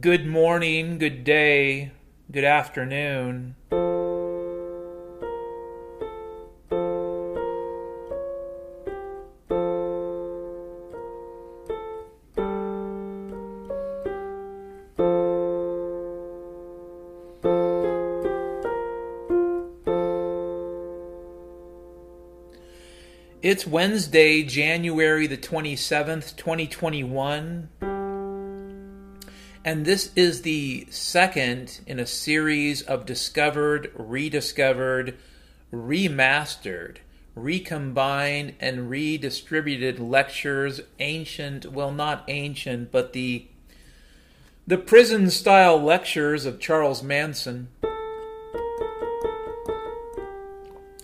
Good 0.00 0.26
morning, 0.26 0.96
good 0.96 1.24
day, 1.24 1.92
good 2.32 2.42
afternoon. 2.42 3.54
It's 23.44 23.66
Wednesday, 23.66 24.42
January 24.42 25.26
the 25.26 25.36
27th, 25.36 26.34
2021. 26.34 27.68
And 29.64 29.86
this 29.86 30.10
is 30.14 30.42
the 30.42 30.86
second 30.90 31.80
in 31.86 31.98
a 31.98 32.06
series 32.06 32.82
of 32.82 33.06
discovered, 33.06 33.90
rediscovered, 33.94 35.16
remastered, 35.72 36.98
recombined, 37.34 38.54
and 38.60 38.90
redistributed 38.90 39.98
lectures, 39.98 40.82
ancient, 40.98 41.72
well, 41.72 41.90
not 41.90 42.24
ancient, 42.28 42.92
but 42.92 43.14
the 43.14 43.46
the 44.66 44.78
prison 44.78 45.28
style 45.28 45.78
lectures 45.82 46.46
of 46.46 46.58
Charles 46.58 47.02
Manson. 47.02 47.68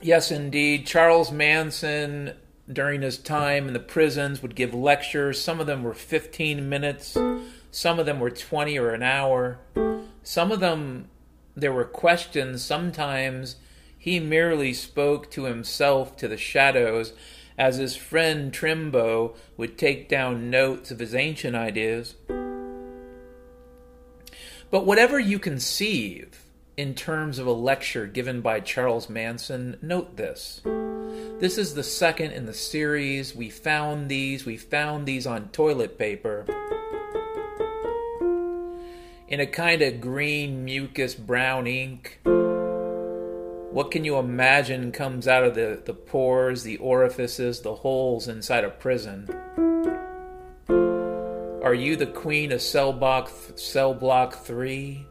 Yes, 0.01 0.31
indeed. 0.31 0.87
Charles 0.87 1.31
Manson, 1.31 2.33
during 2.73 3.03
his 3.03 3.19
time 3.19 3.67
in 3.69 3.75
the 3.75 3.81
prisons, 3.81 4.41
would 4.41 4.55
give 4.55 4.73
lectures. 4.73 5.43
Some 5.43 5.61
of 5.61 5.67
them 5.67 5.83
were 5.83 5.93
15 5.93 6.71
minutes, 6.71 7.19
some 7.71 7.99
of 7.99 8.07
them 8.07 8.21
were 8.21 8.31
20 8.31 8.79
or 8.79 8.91
an 8.91 9.03
hour. 9.03 9.59
Some 10.23 10.51
of 10.53 10.61
them, 10.61 11.09
there 11.55 11.73
were 11.73 11.85
questions. 11.85 12.65
Sometimes 12.65 13.57
he 13.97 14.19
merely 14.19 14.73
spoke 14.73 15.31
to 15.33 15.45
himself, 15.45 16.17
to 16.17 16.29
the 16.29 16.37
shadows, 16.37 17.13
as 17.59 17.77
his 17.77 17.97
friend 17.97 18.53
Trimbo 18.53 19.37
would 19.57 19.77
take 19.77 20.09
down 20.09 20.51
notes 20.51 20.91
of 20.91 20.99
his 20.99 21.15
ancient 21.15 21.55
ideas. 21.55 22.15
But 24.71 24.87
whatever 24.87 25.19
you 25.19 25.39
conceive, 25.39 26.45
in 26.77 26.95
terms 26.95 27.39
of 27.39 27.47
a 27.47 27.53
lecture 27.53 28.07
given 28.07 28.41
by 28.41 28.61
Charles 28.61 29.11
Manson, 29.11 29.77
note 29.83 30.17
this. 30.17 30.63
This 30.65 31.59
is 31.59 31.75
the 31.75 31.83
second 31.83 32.33
in 32.33 32.47
the 32.47 32.55
series. 32.55 33.35
We 33.35 33.51
found 33.51 34.09
these. 34.09 34.47
We 34.47 34.57
found 34.57 35.05
these 35.05 35.27
on 35.27 35.49
toilet 35.49 35.99
paper. 35.99 36.47
In 39.31 39.39
a 39.39 39.47
kind 39.47 39.81
of 39.81 40.01
green, 40.01 40.65
mucus, 40.65 41.15
brown 41.15 41.69
ink. 41.69 42.19
What 42.25 43.93
can 43.93 44.05
you 44.05 44.19
imagine 44.19 44.91
comes 44.91 45.29
out 45.29 45.45
of 45.45 45.55
the, 45.55 45.81
the 45.85 45.95
pores, 45.95 46.65
the 46.65 46.79
orifices, 46.79 47.61
the 47.61 47.77
holes 47.77 48.27
inside 48.27 48.65
a 48.65 48.71
prison? 48.71 49.29
Are 50.69 51.75
you 51.75 51.95
the 51.95 52.11
queen 52.13 52.51
of 52.51 52.61
cell 52.61 52.93
block, 52.93 53.31
cell 53.55 53.95
block 53.95 54.35
3? 54.35 55.07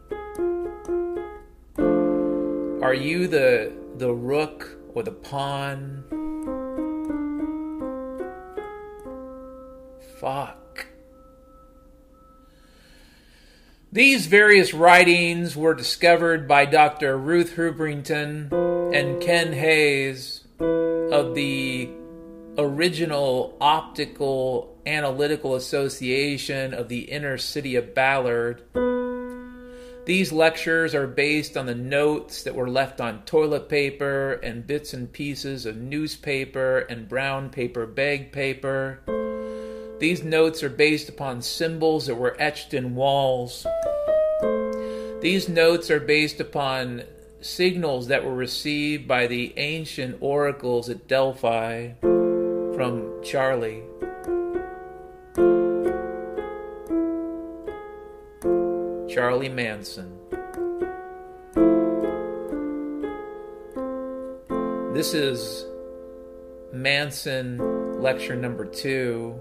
Are 1.77 2.93
you 2.93 3.25
the 3.29 3.71
the 3.95 4.11
rook 4.13 4.77
or 4.95 5.03
the 5.03 5.13
pawn? 5.13 6.03
Fuck. 10.19 10.68
These 13.91 14.27
various 14.27 14.71
writings 14.71 15.55
were 15.55 15.73
discovered 15.73 16.47
by 16.47 16.65
Dr. 16.65 17.17
Ruth 17.17 17.55
Hubrington 17.55 18.53
and 18.93 19.19
Ken 19.19 19.51
Hayes 19.51 20.41
of 20.59 21.33
the 21.33 21.89
original 22.59 23.57
Optical 23.59 24.77
Analytical 24.85 25.55
Association 25.55 26.75
of 26.75 26.87
the 26.87 26.99
Inner 26.99 27.39
City 27.39 27.75
of 27.75 27.95
Ballard. 27.95 28.61
These 30.05 30.31
lectures 30.31 30.93
are 30.93 31.07
based 31.07 31.57
on 31.57 31.65
the 31.65 31.73
notes 31.73 32.43
that 32.43 32.53
were 32.53 32.69
left 32.69 33.01
on 33.01 33.23
toilet 33.23 33.69
paper 33.69 34.33
and 34.33 34.67
bits 34.67 34.93
and 34.93 35.11
pieces 35.11 35.65
of 35.65 35.77
newspaper 35.77 36.77
and 36.77 37.09
brown 37.09 37.49
paper 37.49 37.87
bag 37.87 38.31
paper. 38.31 39.01
These 39.99 40.23
notes 40.23 40.63
are 40.63 40.69
based 40.69 41.09
upon 41.09 41.41
symbols 41.41 42.07
that 42.07 42.15
were 42.15 42.37
etched 42.39 42.73
in 42.73 42.95
walls. 42.95 43.67
These 45.19 45.49
notes 45.49 45.91
are 45.91 45.99
based 45.99 46.39
upon 46.39 47.03
signals 47.41 48.07
that 48.07 48.23
were 48.23 48.33
received 48.33 49.09
by 49.09 49.27
the 49.27 49.53
ancient 49.57 50.17
oracles 50.21 50.89
at 50.89 51.09
Delphi 51.09 51.89
from 51.99 53.21
Charlie. 53.25 53.83
Charlie 59.13 59.49
Manson. 59.49 60.17
This 64.93 65.13
is 65.13 65.65
Manson 66.71 68.01
lecture 68.01 68.37
number 68.37 68.63
two. 68.63 69.37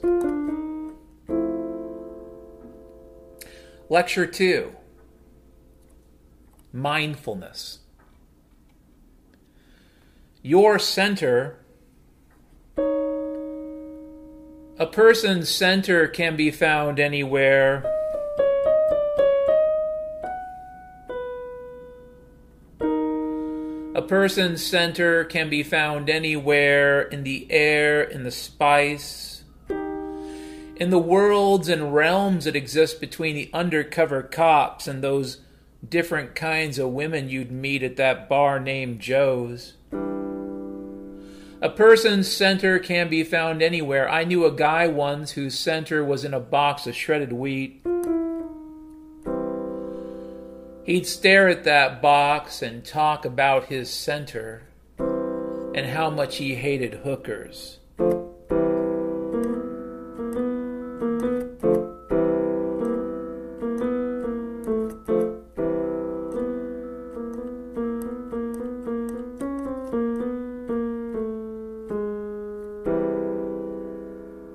Lecture 3.89 4.25
2 4.25 4.73
Mindfulness. 6.71 7.79
Your 10.45 10.77
center. 10.77 11.57
A 14.77 14.85
person's 14.85 15.49
center 15.49 16.07
can 16.07 16.35
be 16.35 16.51
found 16.51 16.99
anywhere 16.99 17.83
A 23.95 24.03
person's 24.07 24.63
center 24.63 25.23
can 25.23 25.49
be 25.49 25.63
found 25.63 26.11
anywhere 26.11 27.01
in 27.01 27.23
the 27.23 27.47
air, 27.49 28.03
in 28.03 28.21
the 28.21 28.29
spice, 28.29 29.41
in 29.67 30.91
the 30.91 30.99
worlds 30.99 31.69
and 31.69 31.91
realms 31.91 32.45
that 32.45 32.55
exist 32.55 32.99
between 33.01 33.35
the 33.35 33.49
undercover 33.51 34.21
cops 34.21 34.87
and 34.87 35.03
those 35.03 35.39
different 35.89 36.35
kinds 36.35 36.77
of 36.77 36.91
women 36.91 37.29
you'd 37.29 37.51
meet 37.51 37.81
at 37.81 37.95
that 37.95 38.29
bar 38.29 38.59
named 38.59 38.99
Joe's. 38.99 39.73
A 41.61 41.69
person's 41.69 42.29
center 42.29 42.79
can 42.79 43.09
be 43.09 43.23
found 43.23 43.61
anywhere. 43.61 44.09
I 44.09 44.25
knew 44.25 44.45
a 44.45 44.51
guy 44.51 44.87
once 44.87 45.31
whose 45.31 45.57
center 45.57 46.03
was 46.03 46.25
in 46.25 46.33
a 46.33 46.39
box 46.39 46.85
of 46.85 46.95
shredded 46.95 47.31
wheat. 47.31 47.81
He'd 50.83 51.07
stare 51.07 51.47
at 51.47 51.63
that 51.63 52.01
box 52.01 52.61
and 52.61 52.85
talk 52.85 53.25
about 53.25 53.65
his 53.65 53.89
center 53.89 54.63
and 54.99 55.87
how 55.87 56.09
much 56.09 56.37
he 56.37 56.55
hated 56.55 56.95
hookers. 57.05 57.79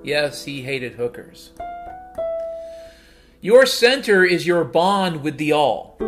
Yes, 0.03 0.45
he 0.45 0.63
hated 0.63 0.95
hookers. 0.95 1.51
Your 3.41 3.67
center 3.67 4.25
is 4.25 4.47
your 4.47 4.65
bond 4.65 5.23
with 5.23 5.39
the 5.39 5.53
all. 5.53 5.99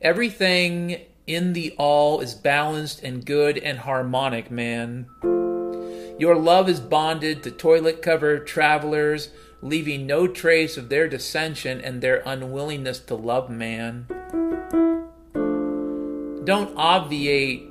Everything 0.00 1.02
in 1.26 1.52
the 1.52 1.74
all 1.78 2.20
is 2.20 2.34
balanced 2.34 3.02
and 3.02 3.24
good 3.24 3.58
and 3.58 3.80
harmonic, 3.80 4.50
man. 4.50 5.06
Your 6.18 6.36
love 6.36 6.68
is 6.68 6.80
bonded 6.80 7.42
to 7.42 7.50
toilet 7.50 8.02
cover 8.02 8.38
travelers, 8.38 9.30
leaving 9.62 10.06
no 10.06 10.26
trace 10.26 10.76
of 10.76 10.88
their 10.88 11.08
dissension 11.08 11.80
and 11.80 12.02
their 12.02 12.22
unwillingness 12.26 13.00
to 13.00 13.14
love 13.14 13.48
man. 13.48 14.06
Don't 16.44 16.74
obviate 16.76 17.68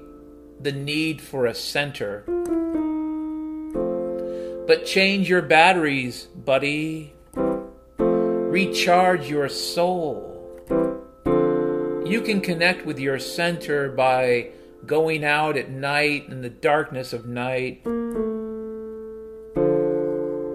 the 0.61 0.71
need 0.71 1.21
for 1.21 1.45
a 1.45 1.53
center. 1.53 2.23
But 4.69 4.85
change 4.85 5.27
your 5.27 5.41
batteries, 5.41 6.25
buddy. 6.25 7.15
Recharge 7.97 9.27
your 9.27 9.49
soul. 9.49 10.61
You 12.05 12.21
can 12.23 12.39
connect 12.39 12.85
with 12.85 12.99
your 12.99 13.17
center 13.17 13.89
by 13.89 14.49
going 14.85 15.25
out 15.25 15.57
at 15.57 15.71
night 15.71 16.27
in 16.29 16.43
the 16.43 16.51
darkness 16.51 17.13
of 17.13 17.25
night. 17.25 17.81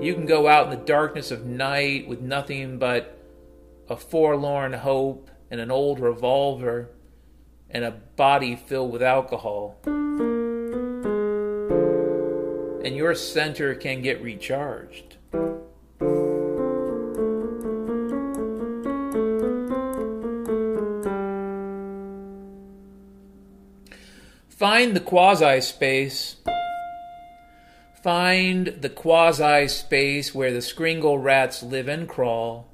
You 0.00 0.14
can 0.14 0.26
go 0.26 0.46
out 0.46 0.72
in 0.72 0.78
the 0.78 0.84
darkness 0.86 1.32
of 1.32 1.44
night 1.44 2.06
with 2.06 2.20
nothing 2.20 2.78
but 2.78 3.18
a 3.88 3.96
forlorn 3.96 4.74
hope 4.74 5.28
and 5.50 5.60
an 5.60 5.72
old 5.72 5.98
revolver 5.98 6.88
and 7.68 7.82
a 7.84 7.90
body 7.90 8.54
filled 8.54 8.92
with 8.92 9.02
alcohol. 9.02 9.80
And 12.84 12.94
your 12.94 13.14
center 13.14 13.74
can 13.74 14.02
get 14.02 14.22
recharged. 14.22 15.16
Find 24.48 24.94
the 24.94 25.00
quasi 25.00 25.62
space. 25.62 26.36
Find 28.02 28.66
the 28.66 28.90
quasi 28.90 29.66
space 29.68 30.34
where 30.34 30.52
the 30.52 30.60
scringle 30.60 31.18
rats 31.18 31.62
live 31.62 31.88
and 31.88 32.06
crawl 32.06 32.68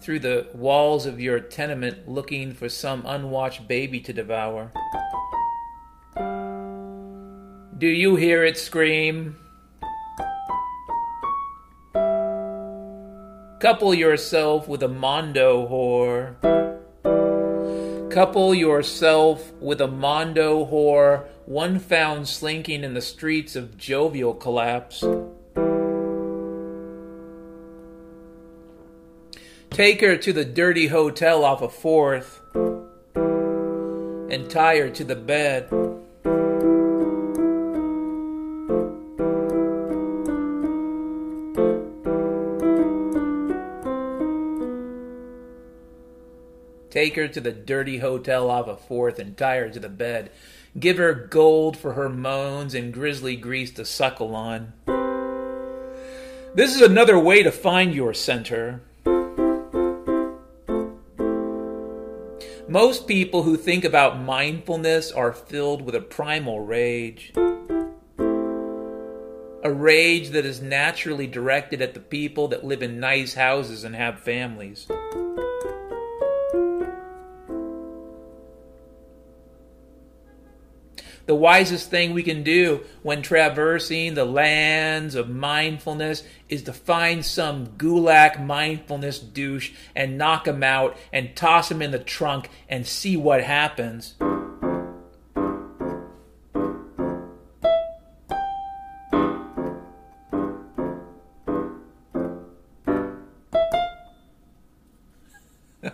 through 0.00 0.20
the 0.20 0.48
walls 0.54 1.04
of 1.04 1.20
your 1.20 1.40
tenement 1.40 2.08
looking 2.08 2.54
for 2.54 2.68
some 2.68 3.02
unwatched 3.04 3.68
baby 3.68 4.00
to 4.00 4.12
devour. 4.12 4.72
Do 7.80 7.86
you 7.86 8.16
hear 8.16 8.44
it 8.44 8.58
scream? 8.58 9.38
Couple 13.58 13.94
yourself 13.94 14.68
with 14.68 14.82
a 14.82 14.88
Mondo 14.88 15.66
whore. 15.66 16.34
Couple 18.10 18.54
yourself 18.54 19.50
with 19.54 19.80
a 19.80 19.88
Mondo 19.88 20.66
whore, 20.66 21.24
one 21.46 21.78
found 21.78 22.28
slinking 22.28 22.84
in 22.84 22.92
the 22.92 23.00
streets 23.00 23.56
of 23.56 23.78
jovial 23.78 24.34
collapse. 24.34 25.02
Take 29.70 30.02
her 30.02 30.18
to 30.18 30.34
the 30.34 30.44
dirty 30.44 30.88
hotel 30.88 31.46
off 31.46 31.62
a 31.62 31.64
of 31.64 31.72
fourth 31.72 32.42
and 32.54 34.50
tie 34.50 34.76
her 34.76 34.90
to 34.90 35.02
the 35.02 35.16
bed. 35.16 35.99
Take 47.10 47.16
her 47.16 47.26
to 47.26 47.40
the 47.40 47.50
dirty 47.50 47.98
hotel 47.98 48.48
off 48.48 48.68
of 48.68 48.82
fourth 48.82 49.18
and 49.18 49.36
tie 49.36 49.56
her 49.56 49.68
to 49.68 49.80
the 49.80 49.88
bed. 49.88 50.30
Give 50.78 50.98
her 50.98 51.12
gold 51.12 51.76
for 51.76 51.94
her 51.94 52.08
moans 52.08 52.72
and 52.72 52.92
grizzly 52.92 53.34
grease 53.34 53.72
to 53.72 53.84
suckle 53.84 54.36
on. 54.36 54.74
This 56.54 56.72
is 56.72 56.80
another 56.80 57.18
way 57.18 57.42
to 57.42 57.50
find 57.50 57.92
your 57.92 58.14
center. 58.14 58.82
Most 62.68 63.08
people 63.08 63.42
who 63.42 63.56
think 63.56 63.84
about 63.84 64.20
mindfulness 64.20 65.10
are 65.10 65.32
filled 65.32 65.82
with 65.82 65.96
a 65.96 66.00
primal 66.00 66.60
rage. 66.60 67.32
A 69.64 69.72
rage 69.72 70.28
that 70.28 70.44
is 70.44 70.62
naturally 70.62 71.26
directed 71.26 71.82
at 71.82 71.94
the 71.94 71.98
people 71.98 72.46
that 72.46 72.64
live 72.64 72.84
in 72.84 73.00
nice 73.00 73.34
houses 73.34 73.82
and 73.82 73.96
have 73.96 74.20
families. 74.20 74.86
The 81.30 81.36
wisest 81.36 81.90
thing 81.90 82.12
we 82.12 82.24
can 82.24 82.42
do 82.42 82.80
when 83.04 83.22
traversing 83.22 84.14
the 84.14 84.24
lands 84.24 85.14
of 85.14 85.30
mindfulness 85.30 86.24
is 86.48 86.64
to 86.64 86.72
find 86.72 87.24
some 87.24 87.68
gulak 87.78 88.44
mindfulness 88.44 89.20
douche 89.20 89.70
and 89.94 90.18
knock 90.18 90.48
him 90.48 90.64
out 90.64 90.96
and 91.12 91.36
toss 91.36 91.70
him 91.70 91.82
in 91.82 91.92
the 91.92 92.00
trunk 92.00 92.50
and 92.68 92.84
see 92.84 93.16
what 93.16 93.44
happens. 93.44 94.14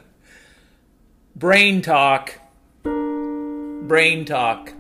Brain 1.37 1.83
talk. 1.83 2.41
Brain 2.83 4.25
talk. 4.25 4.73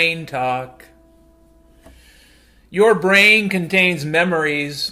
Brain 0.00 0.24
talk. 0.24 0.86
Your 2.70 2.94
brain 2.94 3.50
contains 3.50 4.02
memories. 4.02 4.88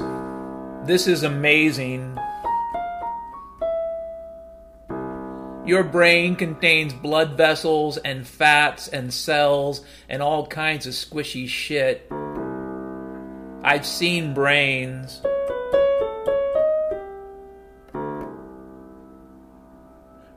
This 0.85 1.07
is 1.07 1.23
amazing. 1.23 2.19
Your 5.65 5.83
brain 5.83 6.37
contains 6.37 6.93
blood 6.93 7.39
vessels 7.39 7.97
and 7.97 8.27
fats 8.27 8.87
and 8.87 9.11
cells 9.11 9.83
and 10.11 10.21
all 10.21 10.47
kinds 10.47 10.87
of 10.87 10.93
squishy 10.93 11.49
shit. 11.49 12.07
I've 13.65 13.87
seen 13.87 14.35
brains. 14.35 15.23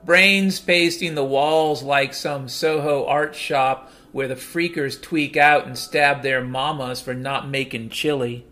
Brains 0.05 0.61
pasting 0.61 1.15
the 1.15 1.25
walls 1.25 1.83
like 1.83 2.13
some 2.13 2.47
Soho 2.47 3.05
art 3.05 3.35
shop 3.35 3.91
where 4.11 4.27
the 4.27 4.35
freakers 4.35 5.01
tweak 5.01 5.37
out 5.37 5.65
and 5.65 5.77
stab 5.77 6.21
their 6.21 6.43
mamas 6.43 6.99
for 6.99 7.13
not 7.13 7.49
making 7.49 7.89
chili. 7.89 8.45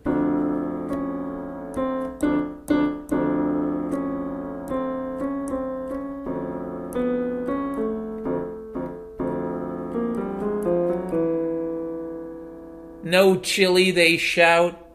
No 13.02 13.36
chili, 13.36 13.90
they 13.90 14.16
shout. 14.16 14.86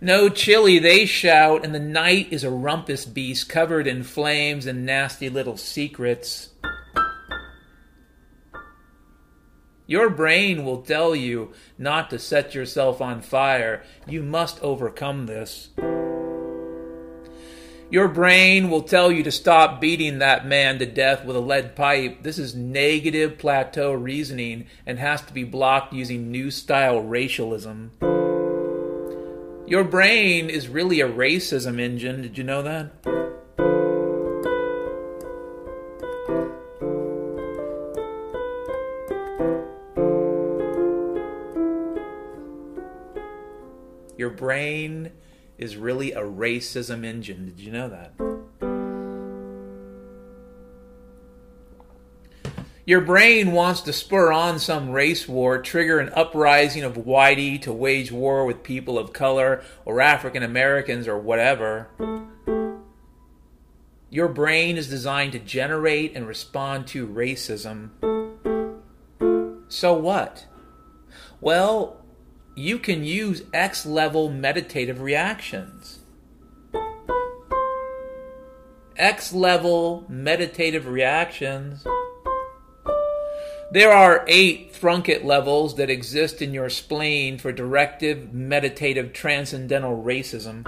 No 0.00 0.28
chili, 0.28 0.78
they 0.78 1.06
shout, 1.06 1.64
and 1.64 1.74
the 1.74 1.80
night 1.80 2.28
is 2.30 2.44
a 2.44 2.50
rumpus 2.50 3.06
beast 3.06 3.48
covered 3.48 3.86
in 3.86 4.02
flames 4.02 4.66
and 4.66 4.84
nasty 4.84 5.30
little 5.30 5.56
secrets. 5.56 6.50
Your 9.86 10.08
brain 10.08 10.64
will 10.64 10.80
tell 10.80 11.14
you 11.14 11.52
not 11.76 12.08
to 12.10 12.18
set 12.18 12.54
yourself 12.54 13.02
on 13.02 13.20
fire. 13.20 13.82
You 14.06 14.22
must 14.22 14.62
overcome 14.62 15.26
this. 15.26 15.68
Your 17.90 18.08
brain 18.08 18.70
will 18.70 18.82
tell 18.82 19.12
you 19.12 19.22
to 19.22 19.30
stop 19.30 19.80
beating 19.80 20.18
that 20.18 20.46
man 20.46 20.78
to 20.78 20.86
death 20.86 21.24
with 21.24 21.36
a 21.36 21.40
lead 21.40 21.76
pipe. 21.76 22.22
This 22.22 22.38
is 22.38 22.54
negative 22.54 23.36
plateau 23.36 23.92
reasoning 23.92 24.66
and 24.86 24.98
has 24.98 25.20
to 25.22 25.34
be 25.34 25.44
blocked 25.44 25.92
using 25.92 26.30
new 26.30 26.50
style 26.50 27.00
racialism. 27.00 27.92
Your 29.66 29.84
brain 29.84 30.48
is 30.48 30.68
really 30.68 31.00
a 31.02 31.08
racism 31.08 31.78
engine. 31.78 32.22
Did 32.22 32.38
you 32.38 32.44
know 32.44 32.62
that? 32.62 33.43
Your 44.16 44.30
brain 44.30 45.12
is 45.58 45.76
really 45.76 46.12
a 46.12 46.22
racism 46.22 47.04
engine. 47.04 47.46
Did 47.46 47.60
you 47.60 47.72
know 47.72 47.88
that? 47.88 48.12
Your 52.86 53.00
brain 53.00 53.52
wants 53.52 53.80
to 53.82 53.94
spur 53.94 54.30
on 54.30 54.58
some 54.58 54.90
race 54.90 55.26
war, 55.26 55.62
trigger 55.62 55.98
an 56.00 56.10
uprising 56.14 56.82
of 56.82 56.96
whitey 56.96 57.60
to 57.62 57.72
wage 57.72 58.12
war 58.12 58.44
with 58.44 58.62
people 58.62 58.98
of 58.98 59.14
color 59.14 59.64
or 59.86 60.02
African 60.02 60.42
Americans 60.42 61.08
or 61.08 61.18
whatever. 61.18 61.88
Your 64.10 64.28
brain 64.28 64.76
is 64.76 64.88
designed 64.88 65.32
to 65.32 65.38
generate 65.38 66.14
and 66.14 66.28
respond 66.28 66.86
to 66.88 67.06
racism. 67.06 67.88
So 69.68 69.94
what? 69.94 70.46
Well, 71.40 72.03
you 72.54 72.78
can 72.78 73.04
use 73.04 73.42
X 73.52 73.84
level 73.84 74.30
meditative 74.30 75.00
reactions. 75.00 76.00
X 78.96 79.32
level 79.32 80.04
meditative 80.08 80.86
reactions 80.86 81.84
there 83.74 83.90
are 83.90 84.24
eight 84.28 84.72
Thrunkett 84.72 85.24
levels 85.24 85.74
that 85.74 85.90
exist 85.90 86.40
in 86.40 86.54
your 86.54 86.70
spleen 86.70 87.38
for 87.38 87.50
directive, 87.50 88.32
meditative, 88.32 89.12
transcendental 89.12 90.00
racism. 90.00 90.64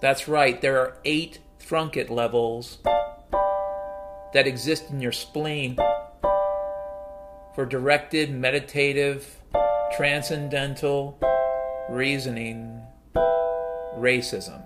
That's 0.00 0.26
right, 0.26 0.58
there 0.58 0.78
are 0.78 0.96
eight 1.04 1.40
Thrunkett 1.60 2.08
levels 2.08 2.78
that 4.32 4.46
exist 4.46 4.88
in 4.88 5.00
your 5.00 5.12
spleen 5.12 5.76
for 7.58 7.66
directed, 7.66 8.30
meditative, 8.30 9.40
transcendental 9.96 11.18
reasoning 11.90 12.80
racism. 13.96 14.62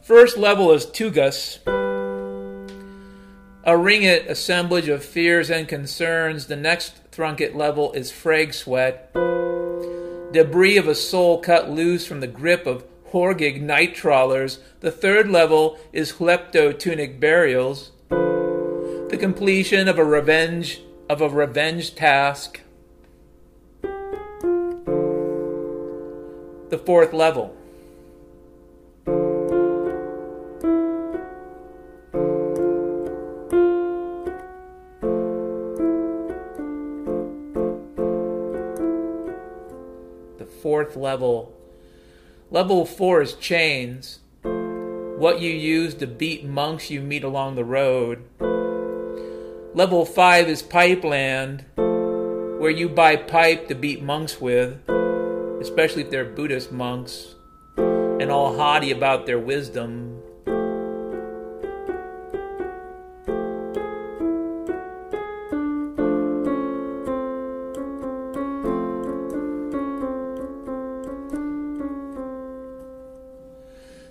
First 0.00 0.36
level 0.38 0.70
is 0.70 0.86
Tugas, 0.86 1.58
a 3.64 3.76
ringlet 3.76 4.28
assemblage 4.28 4.86
of 4.86 5.04
fears 5.04 5.50
and 5.50 5.66
concerns. 5.66 6.46
The 6.46 6.54
next 6.54 7.10
Thrunkett 7.10 7.56
level 7.56 7.90
is 7.92 8.12
Frag 8.12 8.54
Sweat, 8.54 9.12
debris 10.32 10.76
of 10.76 10.86
a 10.86 10.94
soul 10.94 11.40
cut 11.40 11.68
loose 11.68 12.06
from 12.06 12.20
the 12.20 12.28
grip 12.28 12.64
of 12.64 12.84
Horgig 13.10 13.60
night 13.60 13.96
trawlers. 13.96 14.60
The 14.78 14.92
third 14.92 15.28
level 15.28 15.80
is 15.92 16.12
Hlepto 16.12 16.78
Tunic 16.78 17.18
burials, 17.18 17.90
the 19.12 19.18
completion 19.18 19.88
of 19.88 19.98
a 19.98 20.04
revenge 20.04 20.80
of 21.10 21.20
a 21.20 21.28
revenge 21.28 21.94
task. 21.94 22.62
The 26.70 26.80
fourth 26.86 27.12
level 27.12 27.54
The 40.38 40.46
fourth 40.62 40.96
level. 40.96 41.52
Level 42.50 42.86
four 42.86 43.20
is 43.20 43.34
chains, 43.34 44.20
what 44.42 45.42
you 45.42 45.50
use 45.50 45.94
to 45.96 46.06
beat 46.06 46.46
monks 46.46 46.90
you 46.90 47.02
meet 47.02 47.22
along 47.22 47.56
the 47.56 47.64
road. 47.64 48.61
Level 49.74 50.04
five 50.04 50.48
is 50.48 50.62
pipeland, 50.62 51.64
where 51.76 52.70
you 52.70 52.90
buy 52.90 53.16
pipe 53.16 53.68
to 53.68 53.74
beat 53.74 54.02
monks 54.02 54.38
with, 54.38 54.78
especially 55.62 56.02
if 56.02 56.10
they're 56.10 56.26
Buddhist 56.26 56.70
monks 56.70 57.34
and 57.78 58.30
all 58.30 58.54
haughty 58.54 58.90
about 58.90 59.24
their 59.24 59.38
wisdom. 59.38 60.22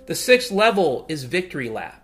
The 0.06 0.16
sixth 0.16 0.50
level 0.50 1.06
is 1.08 1.22
victory 1.22 1.68
lap, 1.70 2.01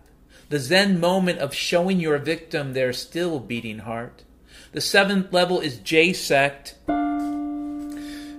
the 0.48 0.58
Zen 0.58 0.98
moment 0.98 1.38
of 1.40 1.54
showing 1.54 2.00
your 2.00 2.18
victim 2.18 2.72
their 2.72 2.92
still 2.92 3.38
beating 3.38 3.80
heart. 3.80 4.24
The 4.72 4.80
seventh 4.80 5.32
level 5.32 5.60
is 5.60 5.78
J 5.78 6.12
sect, 6.12 6.74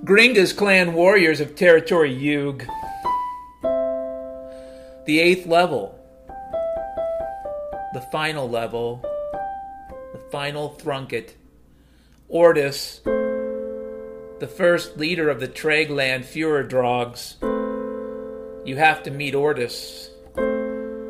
Gringa's 0.03 0.53
clan 0.53 0.93
warriors 0.93 1.39
of 1.39 1.55
territory 1.55 2.13
Yug. 2.13 2.63
The 5.05 5.19
eighth 5.19 5.45
level, 5.45 5.99
the 7.93 8.05
final 8.11 8.49
level, 8.49 9.01
the 10.13 10.19
final 10.31 10.75
Thrunkett, 10.79 11.33
Ortis, 12.29 13.01
the 14.39 14.47
first 14.47 14.97
leader 14.97 15.29
of 15.29 15.39
the 15.39 15.47
Tregland 15.47 16.25
Führerdrogs 16.25 17.35
you 18.65 18.75
have 18.75 19.01
to 19.03 19.09
meet 19.09 19.33
Ortis 19.33 20.08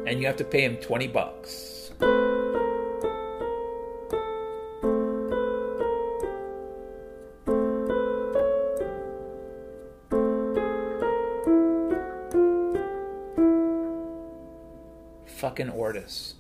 and 0.10 0.20
you 0.20 0.26
have 0.26 0.38
to 0.38 0.44
pay 0.44 0.64
him 0.64 0.76
20 0.78 1.08
bucks. 1.08 1.92
Fucking 15.28 15.70
Ortis. 15.70 16.34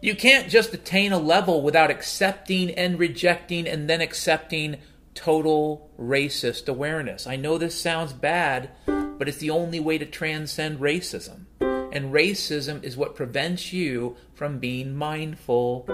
You 0.00 0.14
can't 0.14 0.48
just 0.48 0.72
attain 0.72 1.12
a 1.12 1.18
level 1.18 1.62
without 1.62 1.90
accepting 1.90 2.70
and 2.70 2.98
rejecting 2.98 3.66
and 3.66 3.90
then 3.90 4.00
accepting 4.00 4.76
total 5.14 5.90
racist 5.98 6.68
awareness. 6.68 7.26
I 7.26 7.36
know 7.36 7.58
this 7.58 7.78
sounds 7.78 8.14
bad, 8.14 8.70
but 9.20 9.28
it's 9.28 9.36
the 9.36 9.50
only 9.50 9.78
way 9.78 9.98
to 9.98 10.06
transcend 10.06 10.80
racism. 10.80 11.44
And 11.60 12.10
racism 12.10 12.82
is 12.82 12.96
what 12.96 13.14
prevents 13.14 13.70
you 13.70 14.16
from 14.32 14.58
being 14.58 14.96
mindful. 14.96 15.84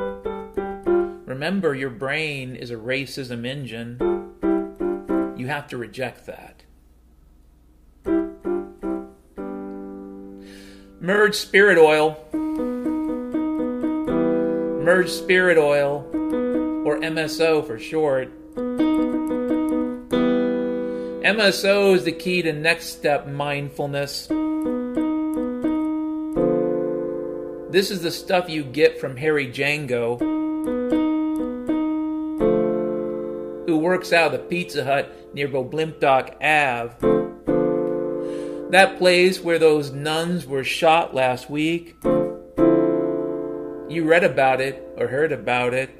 Remember, 1.26 1.74
your 1.74 1.90
brain 1.90 2.54
is 2.54 2.70
a 2.70 2.76
racism 2.76 3.44
engine. 3.44 3.98
You 5.36 5.48
have 5.48 5.66
to 5.70 5.76
reject 5.76 6.26
that. 6.26 6.62
Merge 11.00 11.34
spirit 11.34 11.78
oil. 11.78 12.16
Merge 14.84 15.10
spirit 15.10 15.58
oil, 15.58 16.08
or 16.86 17.00
MSO 17.00 17.66
for 17.66 17.76
short 17.76 18.30
MSO 21.26 21.96
is 21.96 22.04
the 22.04 22.12
key 22.12 22.40
to 22.42 22.52
next 22.52 22.86
step 22.86 23.26
mindfulness. 23.26 24.28
This 27.72 27.90
is 27.90 28.00
the 28.00 28.12
stuff 28.12 28.48
you 28.48 28.62
get 28.62 29.00
from 29.00 29.16
Harry 29.16 29.48
Django, 29.48 30.20
who 33.66 33.76
works 33.76 34.12
out 34.12 34.32
of 34.32 34.40
the 34.40 34.46
Pizza 34.46 34.84
Hut 34.84 35.34
near 35.34 35.48
Boblimpdock 35.48 36.36
Ave. 36.40 36.94
That 38.70 38.96
place 38.96 39.40
where 39.40 39.58
those 39.58 39.90
nuns 39.90 40.46
were 40.46 40.62
shot 40.62 41.12
last 41.12 41.50
week. 41.50 41.96
You 43.88 44.04
read 44.04 44.22
about 44.22 44.60
it 44.60 44.80
or 44.96 45.08
heard 45.08 45.32
about 45.32 45.74
it. 45.74 45.90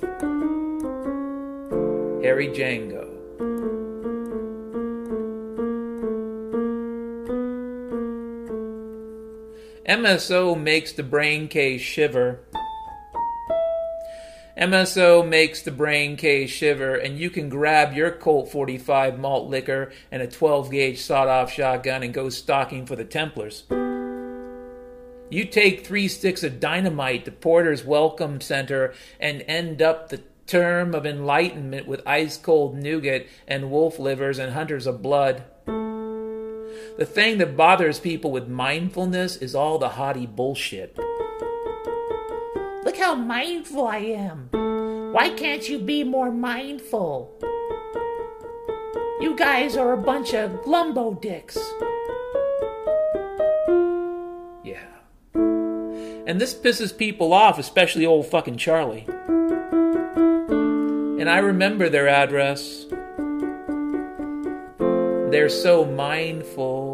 Harry 2.23 2.47
Django. 2.47 3.06
MSO 9.89 10.61
makes 10.61 10.91
the 10.91 11.05
brain 11.05 11.47
case 11.47 11.81
shiver. 11.81 12.41
MSO 14.59 15.25
makes 15.25 15.63
the 15.63 15.71
brain 15.71 16.17
case 16.17 16.51
shiver, 16.51 16.97
and 16.97 17.17
you 17.17 17.31
can 17.31 17.49
grab 17.49 17.93
your 17.93 18.11
Colt 18.11 18.51
45 18.51 19.21
malt 19.21 19.49
liquor 19.49 19.93
and 20.11 20.23
a 20.23 20.27
12 20.27 20.73
gauge 20.73 21.01
sawed 21.01 21.29
off 21.29 21.53
shotgun 21.53 22.03
and 22.03 22.13
go 22.13 22.29
stalking 22.31 22.85
for 22.85 22.97
the 22.97 23.05
Templars. 23.05 23.63
You 25.31 25.45
take 25.45 25.87
three 25.87 26.09
sticks 26.09 26.43
of 26.43 26.59
dynamite 26.59 27.25
to 27.27 27.31
Porter's 27.31 27.85
Welcome 27.85 28.41
Center 28.41 28.93
and 29.21 29.45
end 29.47 29.83
up 29.83 30.09
the 30.09 30.23
term 30.49 30.97
of 30.97 31.07
enlightenment 31.07 31.87
with 31.87 32.03
ice 32.05 32.37
cold 32.37 32.77
nougat 32.77 33.27
and 33.47 33.71
wolf 33.71 34.01
livers 34.01 34.41
and 34.41 34.53
hunters 34.53 34.89
of 34.89 35.01
blood. 35.01 35.45
The 36.99 37.05
thing 37.05 37.37
that 37.39 37.59
bothers 37.59 38.01
people 38.01 38.31
with 38.31 38.49
mindfulness 38.49 39.37
is 39.37 39.55
all 39.55 39.79
the 39.79 39.91
haughty 39.91 40.25
bullshit. 40.25 40.97
Look 42.85 42.97
how 42.97 43.15
mindful 43.15 43.87
I 43.87 43.99
am. 43.99 44.49
Why 45.13 45.29
can't 45.29 45.69
you 45.69 45.79
be 45.79 46.05
more 46.05 46.31
mindful? 46.31 47.35
You 49.21 49.35
guys 49.37 49.77
are 49.77 49.93
a 49.93 50.01
bunch 50.01 50.33
of 50.33 50.51
glumbo 50.63 51.21
dicks. 51.21 51.59
Yeah. 54.65 54.87
And 55.35 56.41
this 56.41 56.55
pisses 56.55 56.97
people 56.97 57.35
off, 57.35 57.59
especially 57.59 58.07
old 58.07 58.27
fucking 58.27 58.57
Charlie. 58.57 59.05
And 61.21 61.29
I 61.29 61.39
remember 61.39 61.91
their 61.91 62.09
address. 62.09 62.87
They're 65.31 65.49
so 65.51 65.85
mindful. 65.85 66.86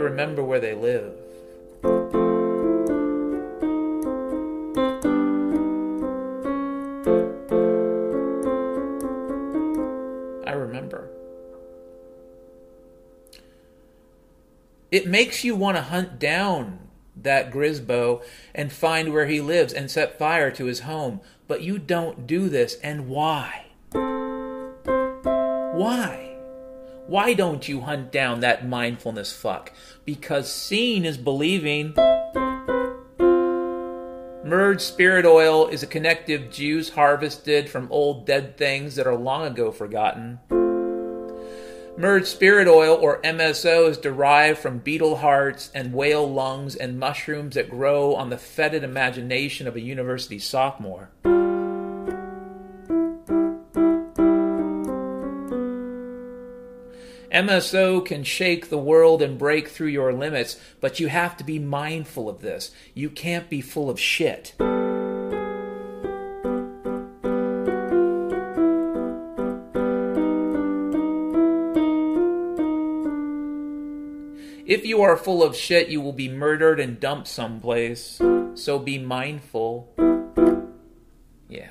Remember 0.00 0.42
where 0.42 0.60
they 0.60 0.74
live. 0.74 1.12
I 10.46 10.52
remember. 10.52 11.10
It 14.90 15.06
makes 15.06 15.44
you 15.44 15.54
want 15.54 15.76
to 15.76 15.82
hunt 15.82 16.18
down 16.18 16.78
that 17.16 17.52
Grisbo 17.52 18.22
and 18.54 18.72
find 18.72 19.12
where 19.12 19.26
he 19.26 19.40
lives 19.40 19.72
and 19.72 19.90
set 19.90 20.18
fire 20.18 20.50
to 20.52 20.64
his 20.64 20.80
home. 20.80 21.20
But 21.46 21.62
you 21.62 21.78
don't 21.78 22.26
do 22.26 22.48
this. 22.48 22.74
And 22.82 23.08
why? 23.08 23.66
Why? 25.72 26.29
Why 27.10 27.34
don't 27.34 27.68
you 27.68 27.80
hunt 27.80 28.12
down 28.12 28.38
that 28.38 28.68
mindfulness 28.68 29.32
fuck? 29.32 29.72
Because 30.04 30.48
seeing 30.48 31.04
is 31.04 31.16
believing. 31.18 31.92
Merged 34.44 34.80
spirit 34.80 35.26
oil 35.26 35.66
is 35.66 35.82
a 35.82 35.88
connective 35.88 36.52
juice 36.52 36.90
harvested 36.90 37.68
from 37.68 37.90
old 37.90 38.26
dead 38.26 38.56
things 38.56 38.94
that 38.94 39.08
are 39.08 39.16
long 39.16 39.44
ago 39.44 39.72
forgotten. 39.72 40.38
Merged 41.96 42.28
spirit 42.28 42.68
oil, 42.68 42.94
or 42.94 43.20
MSO, 43.22 43.90
is 43.90 43.98
derived 43.98 44.60
from 44.60 44.78
beetle 44.78 45.16
hearts 45.16 45.72
and 45.74 45.92
whale 45.92 46.32
lungs 46.32 46.76
and 46.76 46.96
mushrooms 46.96 47.56
that 47.56 47.70
grow 47.70 48.14
on 48.14 48.30
the 48.30 48.38
fetid 48.38 48.84
imagination 48.84 49.66
of 49.66 49.74
a 49.74 49.80
university 49.80 50.38
sophomore. 50.38 51.10
MSO 57.32 58.04
can 58.04 58.24
shake 58.24 58.70
the 58.70 58.78
world 58.78 59.22
and 59.22 59.38
break 59.38 59.68
through 59.68 59.88
your 59.88 60.12
limits, 60.12 60.58
but 60.80 60.98
you 60.98 61.06
have 61.06 61.36
to 61.36 61.44
be 61.44 61.60
mindful 61.60 62.28
of 62.28 62.40
this. 62.40 62.72
You 62.92 63.08
can't 63.08 63.48
be 63.48 63.60
full 63.60 63.88
of 63.88 64.00
shit. 64.00 64.54
If 74.66 74.86
you 74.86 75.02
are 75.02 75.16
full 75.16 75.42
of 75.42 75.56
shit, 75.56 75.88
you 75.88 76.00
will 76.00 76.12
be 76.12 76.28
murdered 76.28 76.78
and 76.78 76.98
dumped 76.98 77.28
someplace. 77.28 78.20
So 78.54 78.78
be 78.78 78.98
mindful. 78.98 79.92
Yeah. 81.48 81.70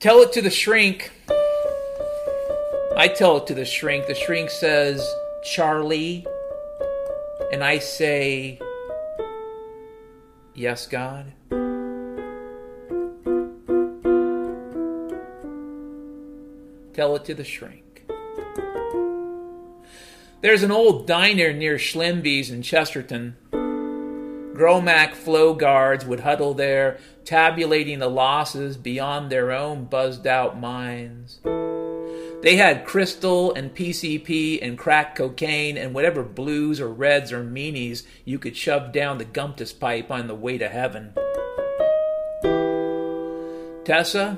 Tell 0.00 0.20
it 0.20 0.32
to 0.32 0.42
the 0.42 0.50
shrink. 0.50 1.12
I 2.96 3.08
tell 3.08 3.38
it 3.38 3.48
to 3.48 3.54
the 3.54 3.64
shrink. 3.64 4.06
The 4.06 4.14
shrink 4.14 4.50
says, 4.50 5.04
Charlie. 5.42 6.24
And 7.52 7.64
I 7.64 7.78
say, 7.80 8.60
Yes, 10.54 10.86
God. 10.86 11.32
Tell 16.92 17.16
it 17.16 17.24
to 17.24 17.34
the 17.34 17.42
shrink. 17.42 18.04
There's 20.42 20.62
an 20.62 20.70
old 20.70 21.08
diner 21.08 21.52
near 21.52 21.78
Schlimby's 21.78 22.50
in 22.50 22.62
Chesterton. 22.62 23.36
Gromack 23.50 25.14
flow 25.14 25.54
guards 25.54 26.04
would 26.04 26.20
huddle 26.20 26.54
there, 26.54 27.00
tabulating 27.24 27.98
the 27.98 28.08
losses 28.08 28.76
beyond 28.76 29.30
their 29.30 29.50
own 29.50 29.86
buzzed 29.86 30.28
out 30.28 30.60
minds. 30.60 31.40
They 32.44 32.56
had 32.56 32.84
crystal 32.84 33.54
and 33.54 33.74
PCP 33.74 34.58
and 34.60 34.76
crack 34.76 35.16
cocaine 35.16 35.78
and 35.78 35.94
whatever 35.94 36.22
blues 36.22 36.78
or 36.78 36.88
reds 36.88 37.32
or 37.32 37.42
meanies 37.42 38.02
you 38.26 38.38
could 38.38 38.54
shove 38.54 38.92
down 38.92 39.16
the 39.16 39.24
Gumptus 39.24 39.72
pipe 39.72 40.10
on 40.10 40.26
the 40.26 40.34
way 40.34 40.58
to 40.58 40.68
heaven. 40.68 41.14
Tessa? 43.86 44.36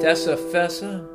Tessa 0.00 0.36
Fessa? 0.36 1.08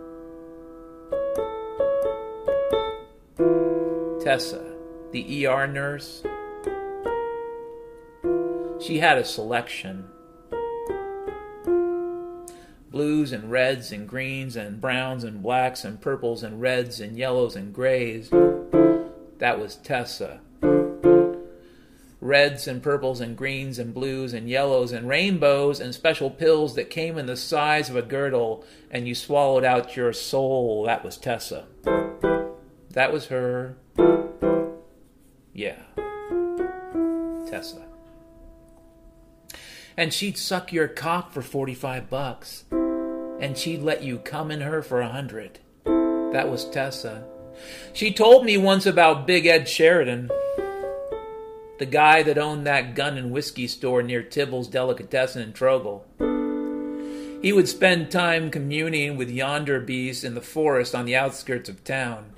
Tessa, 4.24 4.64
the 5.12 5.46
ER 5.46 5.68
nurse. 5.68 6.24
She 8.80 9.00
had 9.00 9.18
a 9.18 9.26
selection 9.26 10.08
blues 12.98 13.32
and 13.32 13.52
reds 13.52 13.92
and 13.92 14.10
greens 14.10 14.56
and 14.56 14.82
browns 14.82 15.24
and 15.24 15.44
blacks 15.44 15.86
and 15.86 16.02
purples 16.02 16.42
and 16.42 16.60
reds 16.60 17.00
and 17.00 17.16
yellows 17.16 17.56
and 17.56 17.72
grays. 17.72 18.32
That 19.38 19.60
was 19.60 19.76
Tessa. 19.76 20.40
Reds 22.20 22.68
and 22.68 22.82
purples 22.82 23.22
and 23.22 23.38
greens 23.38 23.78
and 23.78 23.94
blues 23.94 24.34
and 24.34 24.50
yellows 24.50 24.92
and 24.92 25.08
rainbows 25.08 25.80
and 25.80 25.94
special 25.94 26.32
pills 26.32 26.74
that 26.74 26.90
came 26.90 27.20
in 27.20 27.28
the 27.28 27.38
size 27.38 27.88
of 27.88 27.96
a 27.96 28.02
girdle 28.02 28.66
and 28.90 29.08
you 29.08 29.14
swallowed 29.14 29.64
out 29.64 29.96
your 29.96 30.12
soul. 30.12 30.84
That 30.86 31.04
was 31.04 31.18
Tessa. 31.18 31.68
That 32.90 33.14
was 33.14 33.28
her. 33.28 33.78
Yeah. 35.54 35.84
Tessa. 37.48 37.86
And 39.96 40.12
she'd 40.12 40.40
suck 40.40 40.74
your 40.74 40.88
cock 40.88 41.32
for 41.32 41.44
45 41.44 42.10
bucks. 42.10 42.66
And 43.40 43.58
she'd 43.58 43.82
let 43.82 44.04
you 44.04 44.18
come 44.20 44.52
in 44.52 44.62
her 44.62 44.82
for 44.82 45.02
a 45.02 45.10
hundred. 45.10 45.60
That 45.86 46.50
was 46.50 46.66
Tessa. 46.70 47.24
She 47.94 48.12
told 48.12 48.46
me 48.46 48.58
once 48.58 48.86
about 48.86 49.28
Big 49.28 49.46
Ed 49.46 49.68
Sheridan, 49.68 50.30
the 51.80 51.86
guy 51.86 52.24
that 52.24 52.38
owned 52.38 52.66
that 52.66 52.96
gun 52.96 53.18
and 53.18 53.32
whiskey 53.32 53.68
store 53.68 54.02
near 54.02 54.24
Tibble's 54.24 54.68
Delicatessen 54.68 55.42
in 55.42 55.54
Trogel. 55.54 56.04
He 57.42 57.54
would 57.54 57.68
spend 57.68 58.10
time 58.10 58.50
communing 58.50 59.16
with 59.16 59.30
yonder 59.30 59.80
beasts 59.80 60.24
in 60.24 60.34
the 60.34 60.42
forest 60.42 60.96
on 60.96 61.06
the 61.06 61.16
outskirts 61.16 61.70
of 61.70 61.84
town. 61.84 62.34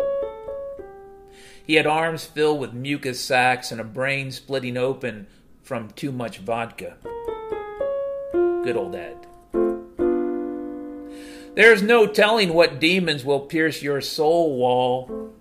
He 1.65 1.75
had 1.75 1.87
arms 1.87 2.25
filled 2.25 2.59
with 2.59 2.73
mucus 2.73 3.21
sacks 3.21 3.71
and 3.71 3.79
a 3.79 3.85
brain 3.85 4.31
splitting 4.31 4.75
open 4.75 5.27
from 5.63 5.89
too 5.91 6.11
much 6.11 6.39
vodka. 6.39 6.97
Good 8.33 8.75
old 8.75 8.95
Ed. 8.95 9.28
There's 11.59 11.83
no 11.83 12.07
telling 12.07 12.53
what 12.53 12.79
demons 12.79 13.25
will 13.25 13.41
pierce 13.41 13.83
your 13.83 13.99
soul 13.99 14.55
wall. 14.55 15.33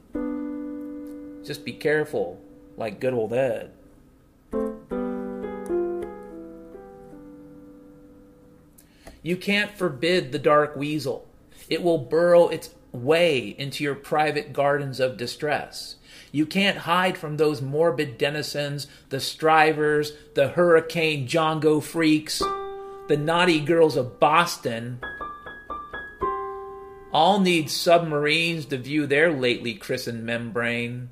Just 1.45 1.65
be 1.65 1.73
careful, 1.73 2.41
like 2.77 2.99
good 2.99 3.15
old 3.15 3.33
Ed. 3.33 3.71
You 9.23 9.37
can't 9.37 9.79
forbid 9.79 10.33
the 10.33 10.41
dark 10.41 10.75
weasel. 10.75 11.29
It 11.69 11.85
will 11.85 11.99
burrow 11.99 12.49
its 12.49 12.75
way 12.91 13.55
into 13.57 13.85
your 13.85 13.95
private 13.95 14.53
gardens 14.53 14.99
of 14.99 15.19
distress. 15.19 15.95
You 16.33 16.47
can't 16.47 16.79
hide 16.79 17.17
from 17.17 17.37
those 17.37 17.63
morbid 17.63 18.19
denizens, 18.19 18.89
the 19.11 19.21
strivers, 19.21 20.15
the 20.35 20.49
hurricane 20.49 21.29
jongo 21.29 21.81
freaks, 21.81 22.41
the 23.07 23.17
naughty 23.17 23.61
girls 23.61 23.97
of 23.97 24.19
Boston. 24.19 24.99
All 27.11 27.41
need 27.41 27.71
submarines 27.71 28.67
to 28.67 28.77
view 28.77 29.07
their 29.07 29.33
lately 29.33 29.75
christened 29.75 30.25
membrane. 30.25 31.09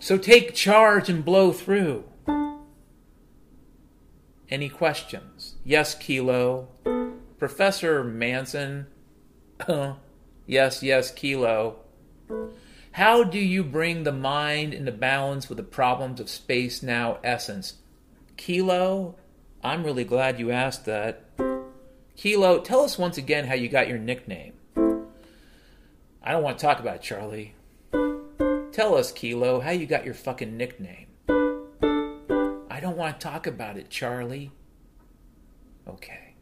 So 0.00 0.18
take 0.18 0.54
charge 0.54 1.08
and 1.08 1.24
blow 1.24 1.50
through. 1.52 2.04
Any 4.50 4.68
questions? 4.68 5.54
Yes, 5.64 5.94
Kilo. 5.94 6.68
Professor 7.38 8.04
Manson? 8.04 8.86
Uh-huh. 9.60 9.94
yes, 10.46 10.82
yes, 10.82 11.10
Kilo. 11.10 11.76
How 12.92 13.24
do 13.24 13.38
you 13.38 13.64
bring 13.64 14.04
the 14.04 14.12
mind 14.12 14.74
into 14.74 14.92
balance 14.92 15.48
with 15.48 15.58
the 15.58 15.64
problems 15.64 16.20
of 16.20 16.28
space 16.28 16.82
now 16.82 17.18
essence? 17.24 17.74
Kilo, 18.36 19.16
I'm 19.62 19.84
really 19.84 20.04
glad 20.04 20.38
you 20.38 20.50
asked 20.50 20.84
that. 20.84 21.24
Kilo, 22.16 22.60
tell 22.60 22.80
us 22.80 22.98
once 22.98 23.18
again 23.18 23.46
how 23.46 23.54
you 23.54 23.68
got 23.68 23.88
your 23.88 23.98
nickname. 23.98 24.52
I 26.22 26.32
don't 26.32 26.42
want 26.42 26.58
to 26.58 26.64
talk 26.64 26.78
about 26.80 26.96
it, 26.96 27.02
Charlie. 27.02 27.54
Tell 28.72 28.96
us, 28.96 29.12
Kilo, 29.12 29.60
how 29.60 29.70
you 29.70 29.86
got 29.86 30.04
your 30.04 30.14
fucking 30.14 30.56
nickname. 30.56 31.06
Don't 32.84 32.98
want 32.98 33.18
to 33.18 33.26
talk 33.26 33.46
about 33.46 33.78
it, 33.78 33.88
Charlie. 33.88 34.50
Okay. 35.88 36.34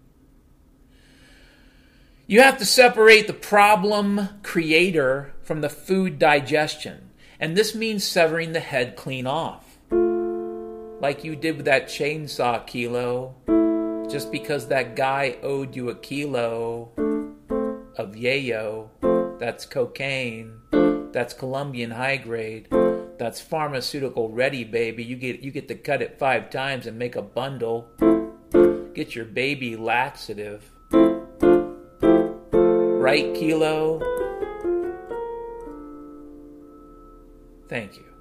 You 2.27 2.41
have 2.43 2.59
to 2.59 2.67
separate 2.67 3.29
the 3.29 3.33
problem 3.33 4.29
creator 4.43 5.35
from 5.45 5.61
the 5.61 5.69
food 5.69 6.19
digestion. 6.19 7.11
And 7.39 7.57
this 7.57 7.77
means 7.77 8.03
severing 8.03 8.55
the 8.55 8.59
head 8.59 8.97
clean 8.97 9.25
off. 9.25 9.79
Like 9.93 11.23
you 11.23 11.37
did 11.37 11.59
with 11.59 11.67
that 11.67 11.87
chainsaw 11.87 12.67
kilo. 12.67 13.37
Just 14.11 14.33
because 14.33 14.67
that 14.67 14.97
guy 14.97 15.37
owed 15.45 15.77
you 15.77 15.91
a 15.91 15.95
kilo 15.95 16.91
of 17.97 18.17
yayo, 18.17 18.89
that's 19.39 19.65
cocaine, 19.65 20.59
that's 21.13 21.35
Colombian 21.35 21.93
high 21.93 22.17
grade, 22.17 22.67
that's 23.19 23.41
pharmaceutical 23.41 24.29
ready, 24.29 24.65
baby. 24.65 25.05
You 25.05 25.17
get 25.17 25.41
you 25.41 25.51
get 25.51 25.69
to 25.69 25.75
cut 25.75 26.03
it 26.03 26.19
five 26.19 26.51
times 26.51 26.87
and 26.87 26.99
make 26.99 27.17
a 27.17 27.23
bundle. 27.23 27.89
Get 28.95 29.15
your 29.15 29.25
baby 29.25 29.77
laxative. 29.77 30.71
Right, 32.53 33.35
Kilo? 33.35 34.01
Thank 37.69 37.97
you. 37.97 38.12